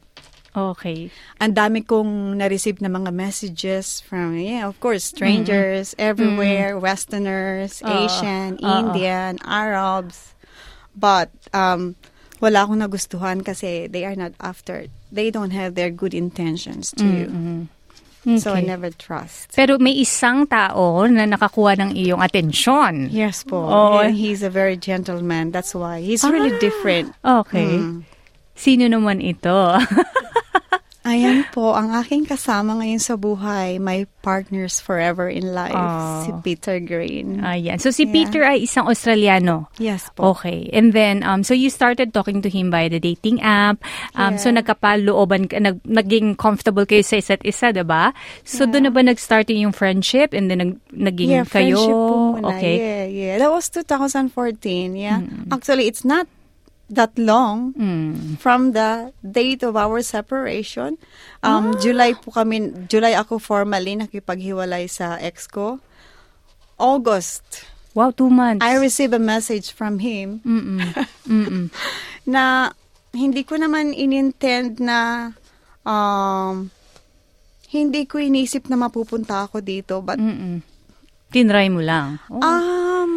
[0.54, 1.10] Okay.
[1.42, 7.90] Ang dami kong na-receive na mga messages from, yeah, of course, strangers everywhere, Westerners, Oo.
[7.90, 8.70] Asian, Oo.
[8.70, 10.38] Indian, Arabs.
[10.94, 11.98] But, um,
[12.38, 17.06] wala akong nagustuhan kasi they are not after, they don't have their good intentions to
[17.08, 17.28] you.
[18.40, 18.72] So I Okay.
[18.72, 19.52] never trust.
[19.52, 23.12] Pero may isang tao na nakakuha ng iyong atensyon.
[23.12, 23.68] Yes po.
[23.68, 24.00] Oo.
[24.00, 25.52] And he's a very gentleman.
[25.52, 26.00] That's why.
[26.00, 27.12] He's really different.
[27.20, 27.84] Okay.
[27.84, 28.08] Mm.
[28.56, 29.52] Sino naman ito?
[31.14, 36.26] Ayan po, ang aking kasama ngayon sa buhay, my partners forever in life, Oh.
[36.26, 37.38] si Peter Green.
[37.40, 37.78] Ayan.
[37.78, 38.14] So si Yeah.
[38.14, 39.70] Peter ay isang Australiano.
[39.78, 40.34] Yes po.
[40.34, 40.74] Okay.
[40.74, 43.78] And then, um, so you started talking to him via the dating app.
[44.14, 44.60] Um, So Yeah.
[44.60, 48.10] nagkapalooban, ka- nag, naging comfortable kayo sa isa't isa, diba?
[48.42, 48.72] So Yeah.
[48.74, 51.78] doon na ba nag-start yung friendship and then nag, naging Yeah, kayo?
[51.78, 52.48] friendship po muna.
[52.58, 52.76] Okay.
[52.76, 53.36] Yeah, yeah.
[53.38, 55.22] That was 2014, yeah.
[55.52, 56.26] Actually, it's not
[56.90, 58.38] that long Mm.
[58.38, 61.00] from the date of our separation.
[61.40, 61.58] Ah.
[61.58, 65.80] Um, July po kami, July ako formally nakipaghiwalay sa ex ko.
[66.78, 68.66] August, Wow, two months.
[68.66, 70.82] I received a message from him Mm-mm.
[71.30, 71.70] Mm-mm.
[72.26, 72.74] na
[73.14, 75.30] hindi ko naman inintend na
[75.86, 76.74] um,
[77.70, 80.66] hindi ko inisip na mapupunta ako dito but Mm-mm.
[81.30, 82.18] Tinry mo lang.
[82.34, 82.42] Oh.
[82.42, 83.12] um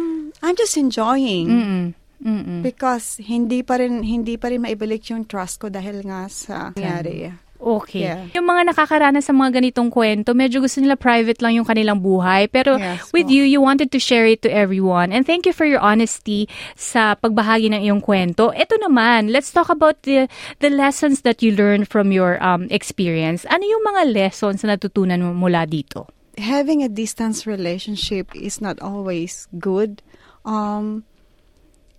[0.45, 1.85] I'm just enjoying Mm-mm.
[2.17, 2.65] Mm-mm.
[2.65, 7.29] because hindi pa rin hindi pa rin maibalik yung trust ko dahil nga sa nangyari.
[7.57, 8.05] Okay.
[8.05, 8.29] Yeah.
[8.37, 12.45] Yung mga nakakaranas sa mga ganitong kwento, medyo gusto nila private lang yung kanilang buhay.
[12.53, 13.33] Pero Yes with po.
[13.33, 15.09] you, you wanted to share it to everyone.
[15.09, 16.45] And thank you for your honesty
[16.77, 18.53] sa pagbahagi ng iyong kwento.
[18.53, 20.29] Ito naman, let's talk about the,
[20.61, 23.41] the lessons that you learned from your um, experience.
[23.49, 26.05] Ano yung mga lessons na natutunan mo mula dito?
[26.37, 30.05] Having a distance relationship is not always good.
[30.45, 31.09] Um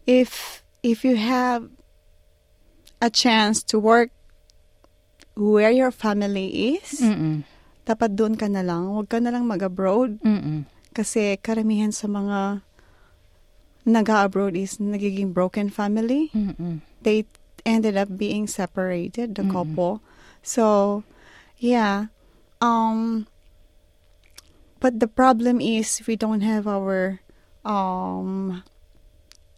[0.09, 1.69] if if you have
[3.05, 4.09] a chance to work
[5.37, 7.45] where your family is, Mm-mm.
[7.85, 8.89] dapat doon ka na lang.
[8.89, 10.19] Huwag ka na lang mag-abroad.
[10.25, 10.65] Mm-mm.
[10.97, 12.65] Kasi karamihan sa mga
[13.85, 16.33] nag-abroad is nagiging broken family.
[16.35, 16.83] Mm-mm.
[17.05, 17.29] They
[17.63, 20.01] ended up being separated, the couple.
[20.43, 21.05] So,
[21.61, 22.11] yeah.
[22.59, 23.29] Um,
[24.81, 27.21] but the problem is we don't have our
[27.63, 28.65] um,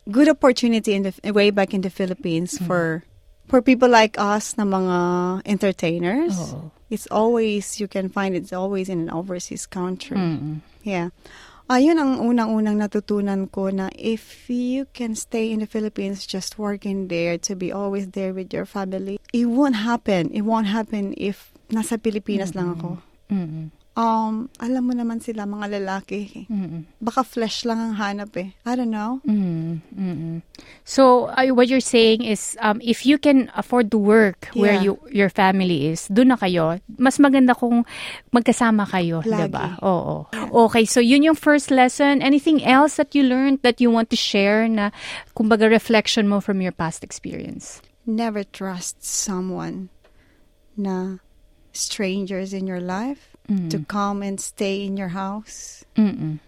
[0.09, 3.05] good opportunity in the way back in the Philippines for
[3.51, 4.97] for people like us na mga
[5.45, 6.39] entertainers.
[6.39, 6.71] Oo.
[6.91, 10.19] It's always you can find it's always in an overseas country.
[10.19, 10.63] Mm-mm.
[10.83, 11.11] Yeah.
[11.71, 17.07] Ayun ang unang-unang natutunan ko na if you can stay in the Philippines just working
[17.07, 20.35] there to be always there with your family, it won't happen.
[20.35, 22.99] It won't happen if nasa Pilipinas lang ako.
[23.31, 23.71] Mm-mm.
[23.99, 26.47] Um, alam mo naman sila mga lalaki.
[26.47, 26.87] Mm-mm.
[27.03, 28.55] Baka flesh lang ang hanap eh.
[28.63, 29.19] I don't know.
[29.27, 30.37] Mm, mm-mm.
[30.87, 34.95] So uh, what you're saying is um, if you can afford to work where Yeah.
[34.95, 36.79] you your family is, doon na kayo.
[37.03, 37.83] Mas maganda kung
[38.31, 39.75] magkasama kayo, ba?
[39.83, 40.31] Oo.
[40.71, 42.23] Okay, so yun yung first lesson.
[42.23, 44.95] Anything else that you learned that you want to share na
[45.35, 47.83] kumbaga reflection mo from your past experience?
[48.07, 49.91] Never trust someone
[50.79, 51.19] na
[51.75, 53.35] strangers in your life
[53.69, 56.39] to come and stay in your house, Mm.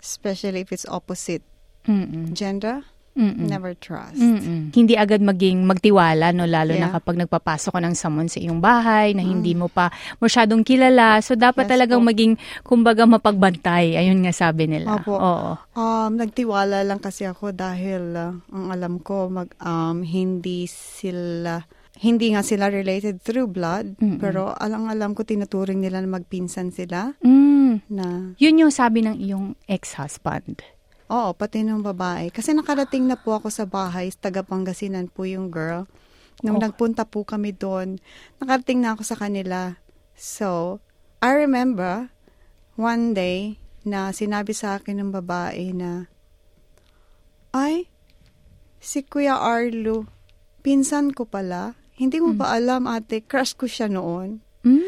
[0.00, 1.44] especially if it's opposite
[1.84, 2.32] Mm.
[2.32, 2.82] gender.
[3.16, 3.48] Mm.
[3.48, 4.20] Never trust.
[4.20, 4.76] Mm-mm.
[4.76, 6.44] Hindi agad maging magtiwala, no?
[6.44, 7.00] Lalo na Yeah.
[7.00, 9.88] kapag nagpapasok ka ng someone sa iyong bahay na hindi mo pa
[10.20, 11.24] masyadong kilala.
[11.24, 12.12] So, dapat Yes talagang po.
[12.12, 13.96] maging, kumbaga, mapagbantay.
[13.96, 15.00] Ayun nga sabi nila.
[15.00, 15.16] Opo.
[15.16, 15.56] Oo.
[15.72, 21.64] Um, nagtiwala lang kasi ako dahil uh, ang alam ko mag um, hindi sila
[21.96, 27.16] hindi nga sila related through blood, pero alang alam ko tinuturing nila na magpinsan sila
[27.20, 27.80] Mm.
[27.88, 28.06] na
[28.36, 30.60] Yun yung sabi ng iyong ex-husband.
[31.06, 32.28] Oo, pati ng babae.
[32.28, 35.86] Kasi nakarating na po ako sa bahay, taga Pangasinan po yung girl.
[36.42, 36.64] Nung Oh.
[36.64, 37.96] nagpunta po kami doon,
[38.36, 39.80] nakarating na ako sa kanila.
[40.12, 40.82] So,
[41.22, 42.12] I remember
[42.74, 46.10] one day na sinabi sa akin ng babae na,
[47.54, 47.88] ay,
[48.76, 50.04] si Kuya Arlo,
[50.60, 51.72] pinsan ko pala.
[51.96, 54.44] Hindi mo ba alam, ate, crush ko siya noon.
[54.62, 54.84] Mm.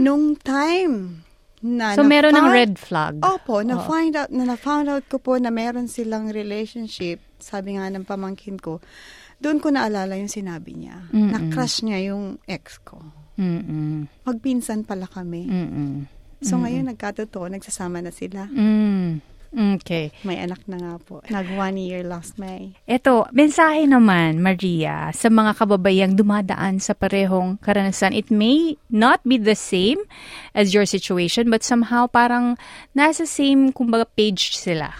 [0.00, 1.24] Nung time
[1.60, 3.20] na So, meron ng red flag.
[3.20, 3.84] Opo, na Oo.
[3.84, 8.56] find out na na-found out ko po na meron silang relationship, sabi nga ng pamangkin
[8.56, 8.80] ko.
[9.38, 11.10] Doon ko naalala yung sinabi niya.
[11.14, 11.30] Mm-mm.
[11.30, 12.98] Na-crush niya yung ex ko.
[13.38, 14.10] Mm-mm.
[14.26, 15.46] Magpinsan pala kami.
[15.46, 16.10] Mm-mm.
[16.42, 18.46] So ngayon nagkatotoo, nagsasama na sila.
[18.50, 19.37] Mm.
[19.48, 20.12] Okay.
[20.28, 21.24] May anak na nga po.
[21.24, 22.76] Nag one year last May.
[22.84, 28.12] Ito, mensahe naman, Maria, sa mga kababayang dumadaan sa parehong karanasan.
[28.12, 29.98] It may not be the same
[30.52, 32.60] as your situation, but somehow parang
[32.92, 34.92] nasa same, kumbaga, page sila.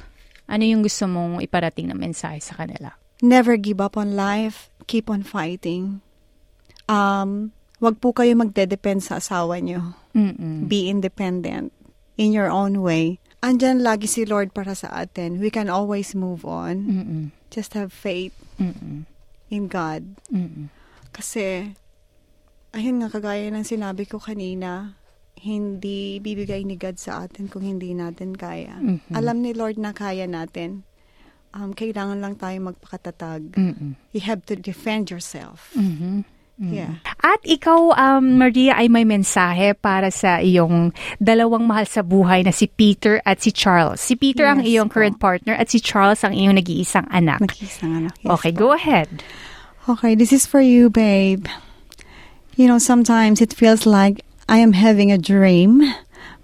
[0.49, 2.97] Ano yung gusto mong iparating na mensahe sa kanila?
[3.21, 4.73] Never give up on life.
[4.89, 6.01] Keep on fighting.
[6.89, 7.53] Um,
[7.85, 9.93] wag po kayo magdedepend sa asawa niyo.
[10.17, 10.65] Mm-mm.
[10.73, 11.77] Be independent
[12.17, 13.21] in your own way.
[13.39, 15.39] Andyan lagi si Lord para sa atin.
[15.39, 16.75] We can always move on.
[16.85, 17.23] Mm-mm.
[17.55, 19.07] Just have faith Mm-mm.
[19.47, 20.19] in God.
[20.27, 20.75] Mm-mm.
[21.15, 21.71] Kasi,
[22.75, 24.99] ayun nga, kagaya ng sinabi ko kanina,
[25.39, 28.75] hindi bibigay ni God sa atin kung hindi natin kaya.
[28.75, 29.15] Mhm.
[29.15, 30.83] Alam ni Lord na kaya natin.
[31.55, 33.55] Um, kailangan lang tayo magpakatatag.
[33.55, 33.95] Mm-mm.
[34.11, 35.71] You have to defend yourself.
[35.79, 36.27] Mhm.
[36.59, 36.99] Yeah.
[37.23, 40.91] At ikaw, um, Maria, ay may mensahe para sa iyong
[41.23, 44.03] dalawang mahal sa buhay na si Peter at si Charles.
[44.03, 44.99] Si Peter ang Yes iyong po.
[44.99, 47.39] current partner at si Charles ang iyong nag-iisang anak.
[47.39, 48.15] Nakisang anak.
[48.19, 48.59] Yes okay, po.
[48.59, 49.23] go ahead.
[49.87, 51.47] Okay, this is for you, babe.
[52.59, 55.87] You know, sometimes it feels like I am having a dream,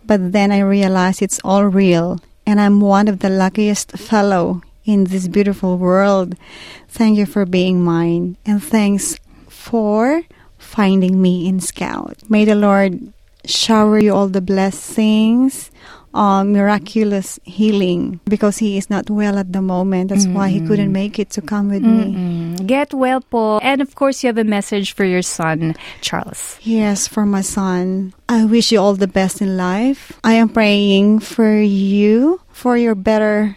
[0.06, 5.10] but then I realize it's all real, and I'm one of the luckiest fellow in
[5.10, 6.38] this beautiful world.
[6.86, 9.18] Thank you for being mine, and thanks
[9.64, 10.20] for
[10.58, 12.20] finding me in Scout.
[12.28, 13.12] May the Lord
[13.46, 15.70] shower you all the blessings,
[16.12, 20.10] uh, miraculous healing, because he is not well at the moment.
[20.10, 22.14] That's why he couldn't make it to come with me.
[22.14, 23.58] Mm, Get well po.
[23.58, 26.56] And of course, you have a message for your son, Charles.
[26.62, 28.14] Yes, for my son.
[28.28, 30.12] I wish you all the best in life.
[30.22, 33.56] I am praying for you for your better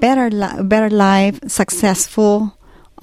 [0.00, 0.30] better
[0.64, 2.53] better life, successful.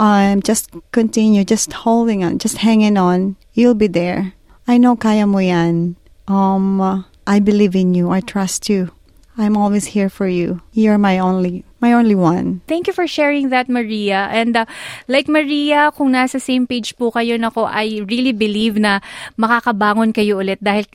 [0.01, 3.37] Um just continue, just holding on, just hanging on.
[3.53, 4.33] You'll be there.
[4.65, 5.93] I know kaya mo yan.
[6.25, 6.81] Um
[7.29, 8.09] I believe in you.
[8.09, 8.89] I trust you.
[9.37, 10.65] I'm always here for you.
[10.73, 12.61] You're my only my only one.
[12.65, 14.29] Thank you for sharing that, Maria.
[14.29, 14.65] And uh,
[15.07, 18.99] like Maria, kung nasa same page po kayo nako, I really believe na
[19.37, 20.85] makakabangon kayo ulit dahil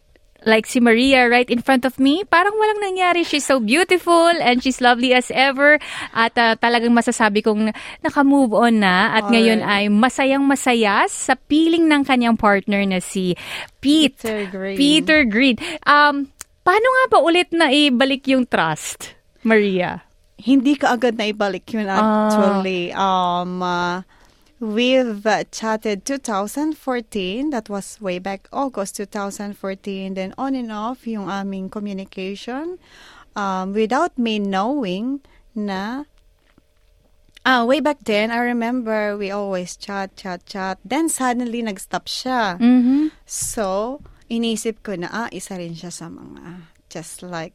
[0.47, 3.27] like si Maria right in front of me, parang walang nangyari.
[3.27, 5.77] She's so beautiful and she's lovely as ever.
[6.15, 11.91] At uh, talagang masasabi kong naka-move on na at ngayon ay masayang masaya sa piling
[11.91, 13.35] ng kanyang partner na si
[13.83, 14.23] Pete.
[14.23, 14.77] Peter Green.
[14.79, 15.57] Peter Green.
[15.85, 16.31] Um,
[16.63, 20.07] paano nga ba ulit na ibalik yung trust, Maria?
[20.37, 22.93] hindi ka agad na ibalik yun actually.
[22.93, 24.05] Um, uh,
[24.61, 27.51] we've uh, chatted 2014.
[27.51, 30.14] That was way back August 2014.
[30.14, 32.79] Then on and off yung aming communication
[33.35, 35.21] um, without me knowing
[35.55, 36.05] na
[37.47, 40.83] Ah, way back then, I remember we always chat, chat, chat.
[40.83, 42.59] Then suddenly, nag-stop siya.
[42.59, 43.14] Mhm.
[43.23, 47.55] So, inisip ko na, ah, isa rin siya sa mga just like,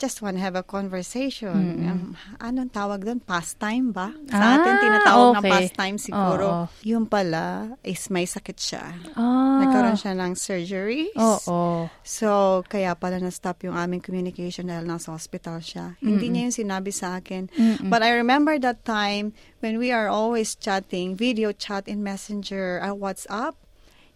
[0.00, 1.84] just want to have a conversation.
[1.84, 2.00] Um,
[2.40, 3.20] anong tawag doon?
[3.20, 4.08] Pastime ba?
[4.32, 5.52] Sa Ah, atin, tinatawag na okay.
[5.52, 6.46] pastime siguro.
[6.48, 6.64] Oo.
[6.88, 8.96] Yung pala, is may sakit siya.
[9.12, 9.60] Ah.
[9.60, 11.12] Nagkaroon siya ng surgeries.
[11.20, 11.92] Oo.
[12.00, 16.00] So, kaya pala na-stop yung aming communication dahil nasa hospital siya.
[16.00, 17.52] Hindi niya yung sinabi sa akin.
[17.84, 22.96] But I remember that time when we are always chatting, video chat in Messenger, uh,
[22.96, 23.60] WhatsApp,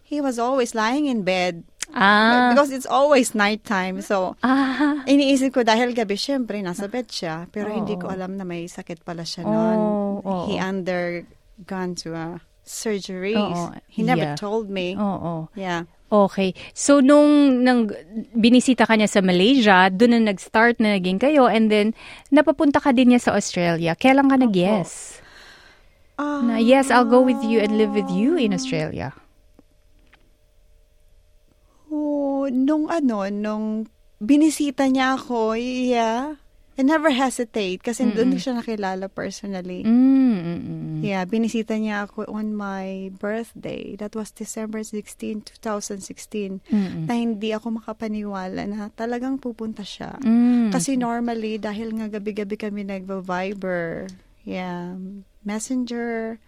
[0.01, 1.61] he was always lying in bed.
[1.93, 2.51] Ah.
[2.51, 4.01] Because it's always nighttime.
[4.01, 5.05] So, Ah.
[5.05, 7.45] iniisip ko dahil gabi, syempre, nasa bed siya.
[7.53, 9.77] Pero hindi ko alam na may sakit pala siya noon.
[10.25, 10.45] Oh.
[10.49, 13.37] He undergone to a surgery.
[13.37, 14.35] Oo, He never yeah.
[14.35, 14.41] Oh.
[14.41, 14.97] told me.
[14.97, 15.53] Oo.
[15.53, 15.85] Yeah.
[16.09, 16.53] Okay.
[16.73, 17.89] So, nung nang
[18.33, 21.93] binisita ka niya sa Malaysia, doon na nag-start na naging kayo, and then,
[22.29, 23.97] napapunta ka din niya sa Australia.
[23.97, 25.21] Kailan ka nag-yes?
[26.15, 29.11] Na, yes, I'll go with you and live with you in Australia.
[32.51, 36.37] Nung ano, nung binisita niya ako, yeah.
[36.75, 39.87] I never hesitate kasi doon ko siya nakilala personally.
[39.87, 40.99] Mm, mm, mm.
[41.07, 43.95] Yeah, binisita niya ako on my birthday.
[43.95, 46.59] That was December 16, 2016.
[46.67, 47.07] Mm-mm.
[47.07, 50.19] Na hindi ako makapaniwala na talagang pupunta siya.
[50.19, 50.75] Mm.
[50.75, 54.11] Kasi normally, dahil nga gabi-gabi kami nagva-Viber,
[54.43, 54.99] yeah,
[55.47, 56.43] messenger,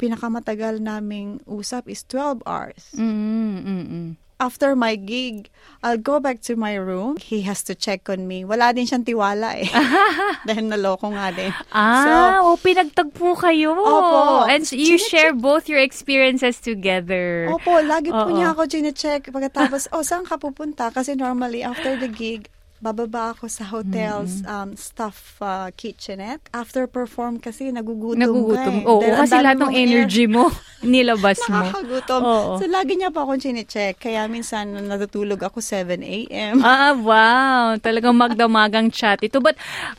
[0.00, 2.96] pinakamatagal naming usap is 12 hours.
[2.96, 4.10] Mm, mm, mm.
[4.38, 5.50] After my gig,
[5.82, 7.18] I'll go back to my room.
[7.18, 8.42] He has to check on me.
[8.46, 9.70] Wala din siyang tiwala eh.
[10.48, 11.50] Dahil naloko nga din.
[11.74, 13.74] Ah, oh, pinagtagpo kayo.
[13.74, 14.46] Opo.
[14.46, 17.50] And so you Chinecheck- share both your experiences together.
[17.50, 18.34] Opo, lagi po Oo.
[18.34, 19.30] niya ako chinecheck.
[19.30, 20.90] Pagkatapos, oh, saan ka pupunta?
[20.90, 26.42] Kasi normally, after the gig, bababa ako sa hotel's um, staff uh, kitchenette.
[26.54, 28.54] After perform kasi, nagugutom, Nagugutom.
[28.54, 28.86] ka eh.
[28.86, 29.82] Oo, Dahil kasi lahat ng air.
[29.82, 30.46] energy mo,
[30.86, 31.58] nilabas mo.
[31.58, 32.20] Nakakagutom.
[32.22, 32.52] Oo.
[32.56, 33.98] So, lagi niya pa akong chinecheck.
[33.98, 36.62] Kaya minsan, natutulog ako 7 a.m.
[36.68, 37.74] Ah, wow.
[37.80, 39.42] Talagang magdamagang chat ito.
[39.42, 39.58] But,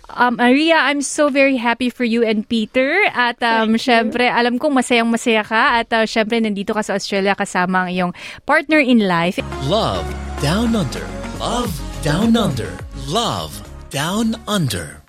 [0.09, 3.03] um, Maria, I'm so very happy for you and Peter.
[3.11, 3.83] At, um, Thank you.
[3.83, 5.83] syempre, alam kong masayang-masaya ka.
[5.83, 8.11] At, uh, syempre, nandito ka sa Australia kasama ang iyong
[8.47, 9.35] partner in life.
[9.67, 10.07] Love
[10.39, 11.03] Down Under.
[11.43, 12.71] Love Down Under.
[13.07, 13.51] Love
[13.89, 15.03] Down Under.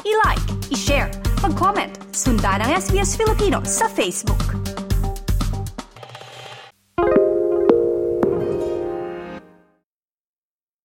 [0.00, 0.40] I-like,
[0.72, 1.12] i-share,
[1.44, 4.40] mag-comment, sundan ang SBS Filipino sa Facebook.